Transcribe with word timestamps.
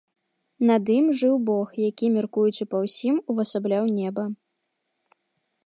Над 0.69 0.87
ім 0.99 1.05
жыў 1.19 1.35
бог, 1.49 1.67
які, 1.89 2.05
мяркуючы 2.15 2.63
па 2.71 2.77
ўсім, 2.85 3.15
увасабляў 3.35 3.83
неба. 3.99 4.23